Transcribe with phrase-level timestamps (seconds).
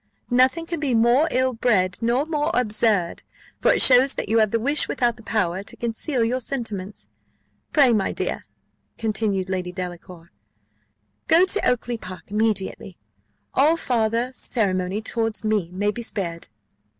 [0.31, 3.21] "Nothing can be more ill bred, nor more absurd;
[3.59, 7.07] for it shows that you have the wish without the power to conceal your sentiments.
[7.71, 8.45] Pray, my dear,"
[8.97, 10.31] continued Lady Delacour,
[11.27, 12.97] "go to Oakly park immediately
[13.53, 16.47] all farther ceremony towards me may be spared."